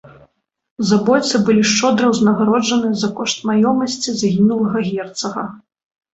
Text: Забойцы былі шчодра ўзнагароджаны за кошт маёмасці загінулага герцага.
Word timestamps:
Забойцы 0.91 1.41
былі 1.49 1.63
шчодра 1.71 2.05
ўзнагароджаны 2.13 2.89
за 3.03 3.09
кошт 3.21 3.37
маёмасці 3.51 4.09
загінулага 4.25 4.77
герцага. 4.91 5.47